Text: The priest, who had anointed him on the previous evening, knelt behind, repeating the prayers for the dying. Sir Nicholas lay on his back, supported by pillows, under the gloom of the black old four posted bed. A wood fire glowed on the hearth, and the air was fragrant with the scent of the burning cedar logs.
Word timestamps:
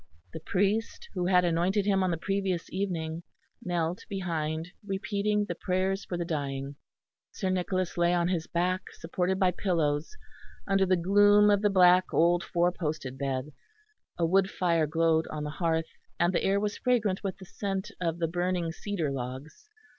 The 0.33 0.39
priest, 0.39 1.07
who 1.13 1.27
had 1.27 1.45
anointed 1.45 1.85
him 1.85 2.01
on 2.01 2.09
the 2.09 2.17
previous 2.17 2.73
evening, 2.73 3.21
knelt 3.63 4.03
behind, 4.09 4.69
repeating 4.83 5.45
the 5.45 5.53
prayers 5.53 6.05
for 6.05 6.17
the 6.17 6.25
dying. 6.25 6.75
Sir 7.31 7.51
Nicholas 7.51 7.99
lay 7.99 8.11
on 8.11 8.27
his 8.27 8.47
back, 8.47 8.81
supported 8.93 9.37
by 9.37 9.51
pillows, 9.51 10.17
under 10.67 10.87
the 10.87 10.97
gloom 10.97 11.51
of 11.51 11.61
the 11.61 11.69
black 11.69 12.05
old 12.11 12.43
four 12.43 12.71
posted 12.71 13.15
bed. 13.19 13.51
A 14.17 14.25
wood 14.25 14.49
fire 14.49 14.87
glowed 14.87 15.27
on 15.27 15.43
the 15.43 15.51
hearth, 15.51 15.91
and 16.19 16.33
the 16.33 16.41
air 16.43 16.59
was 16.59 16.79
fragrant 16.79 17.23
with 17.23 17.37
the 17.37 17.45
scent 17.45 17.91
of 18.01 18.17
the 18.17 18.27
burning 18.27 18.71
cedar 18.71 19.11
logs. 19.11 19.69